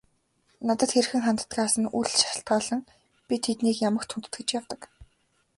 Надад 0.67 0.89
хэрхэн 0.93 1.21
ханддагаас 1.25 1.73
нь 1.81 1.91
үл 1.97 2.09
шалтгаалан 2.21 2.81
би 3.27 3.35
тэднийг 3.45 3.77
ямагт 3.89 4.09
хүндэтгэж 4.11 4.47
явдаг. 4.59 4.81